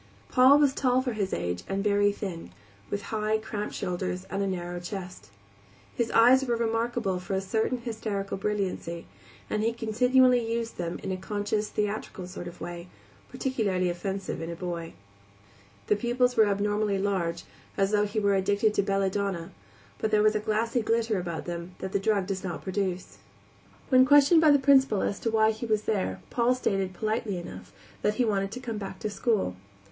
[0.29, 2.49] Paul was tall for his age and very thin,
[2.89, 5.29] with high, cramped shoulders and a narrow chest.
[5.95, 9.05] His eyes were remarkable for a certain hysterical brilliancy,
[9.47, 12.87] and he continually used them in a conscious, theatrical sort of way,
[13.31, 14.93] peculiarly offensive in a boy.
[15.85, 17.43] The pupils were abnormally large,
[17.77, 19.51] as though he were addicted to belladonna,
[19.99, 23.19] but there was a glassy glitter about them which that drug does not produce.
[23.89, 27.71] When questioned by the Principal as to why he was there Paul stated, politely enough,
[28.01, 29.55] that he wanted to come back to school.